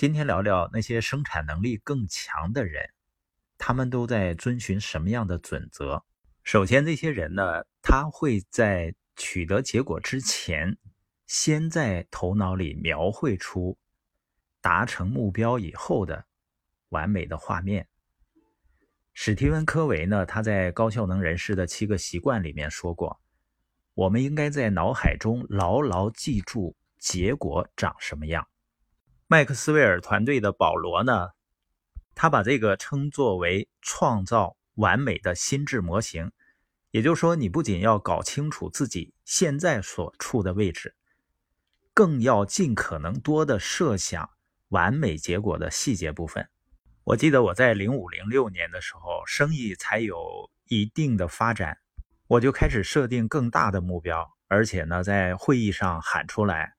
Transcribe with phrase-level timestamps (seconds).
[0.00, 2.88] 今天聊聊那些生产能力更强的人，
[3.58, 6.02] 他们都在遵循什么样的准则？
[6.42, 10.78] 首先，这些人呢，他会在取得结果之前，
[11.26, 13.76] 先在头脑里描绘出
[14.62, 16.24] 达成目标以后的
[16.88, 17.86] 完美的画面。
[19.12, 23.20] 史蒂文·科维呢，他在《高效能人士的七个习惯》里面说过，
[23.92, 28.48] 我们应该在脑海中牢牢记住结果长什么样。
[29.32, 31.28] 麦克斯韦尔团队的保罗呢，
[32.16, 36.32] 他把这个称作为创造完美的心智模型。
[36.90, 40.96] 也就是说，你不仅要搞清楚自己现在所处的位置，
[41.94, 44.28] 更要尽可能多的设想
[44.70, 46.48] 完美结果的细节部分。
[47.04, 51.78] 我记得我在零五零六年的时候，生意才有一定的发展，
[52.26, 56.74] 我就开始设定更大的目标，而且呢，在会议上喊出来。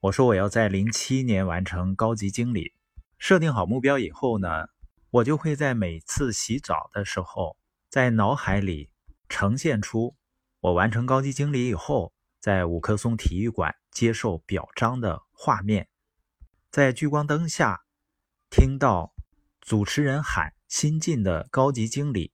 [0.00, 2.72] 我说我要在零七年完成高级经理。
[3.18, 4.68] 设定好目标以后呢，
[5.10, 7.58] 我就会在每次洗澡的时候，
[7.90, 8.88] 在脑海里
[9.28, 10.16] 呈现出
[10.60, 15.86] 我完成高级经理以后，在五棵松体育馆接受表彰的画面，
[16.70, 17.82] 在聚光灯下
[18.48, 19.12] 听到
[19.60, 22.32] 主持人喊新晋的高级经理。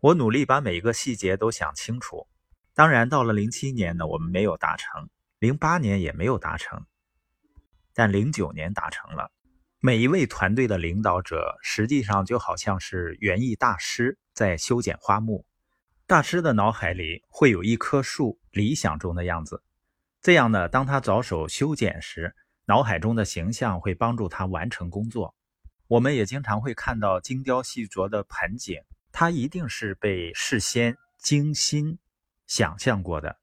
[0.00, 2.26] 我努力把每一个细节都想清楚。
[2.74, 5.08] 当然，到了零七年呢，我们没有达成。
[5.38, 6.84] 零八年也没有达成，
[7.94, 9.30] 但零九年达成了。
[9.78, 15.46] 每一位团队的领导者实际上就好像是园艺大师在修剪花木。
[16.04, 19.62] 大师的脑海里会有一棵树理想中的样子，
[20.20, 25.36] 这样呢，当他着手修剪时，脑海中的形象会帮助他完成工作。
[25.86, 31.98] 我们也经常会看到精雕细琢的盆景，它一定是被事先精心
[32.48, 33.38] 想象过的。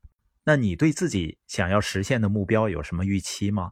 [0.48, 3.72] 那你对自己想要实现的目标有什么预期吗？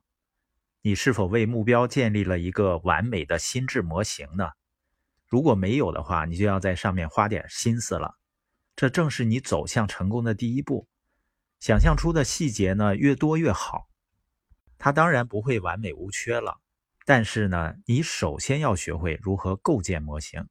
[0.82, 4.50] 你是否为目标建立了一个完美的心智模型呢？
[5.28, 8.16] 如果没有的话，你就要在上面花点心思了。
[8.76, 10.88] 这正是你走向成功的第一步。
[11.60, 13.88] 想象出的细节呢，越多越好。
[14.80, 16.60] 它当然不会完美无缺了，
[17.06, 20.50] 但是呢，你首先要学会如何构建模型。